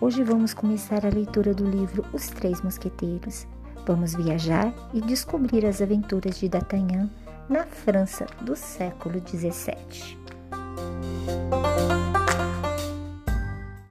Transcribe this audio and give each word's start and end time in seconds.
Hoje 0.00 0.22
vamos 0.22 0.54
começar 0.54 1.04
a 1.04 1.08
leitura 1.08 1.52
do 1.52 1.68
livro 1.68 2.04
Os 2.12 2.28
Três 2.28 2.62
Mosqueteiros. 2.62 3.48
Vamos 3.84 4.14
viajar 4.14 4.72
e 4.94 5.00
descobrir 5.00 5.66
as 5.66 5.82
aventuras 5.82 6.38
de 6.38 6.48
D'Artagnan 6.48 7.10
na 7.48 7.64
França 7.64 8.24
do 8.42 8.54
século 8.54 9.20
XVII. 9.26 10.27